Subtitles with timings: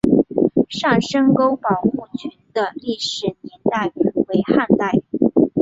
[0.67, 4.99] 上深沟堡墓群的历史年代为汉代。